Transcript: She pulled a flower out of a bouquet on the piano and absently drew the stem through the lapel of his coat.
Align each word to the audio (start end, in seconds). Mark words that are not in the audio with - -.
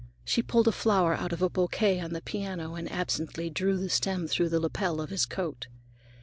She 0.25 0.41
pulled 0.41 0.67
a 0.67 0.71
flower 0.71 1.13
out 1.13 1.31
of 1.31 1.43
a 1.43 1.49
bouquet 1.51 1.99
on 1.99 2.11
the 2.11 2.23
piano 2.23 2.73
and 2.73 2.91
absently 2.91 3.51
drew 3.51 3.77
the 3.77 3.87
stem 3.87 4.27
through 4.27 4.49
the 4.49 4.59
lapel 4.59 4.99
of 4.99 5.11
his 5.11 5.27
coat. 5.27 5.67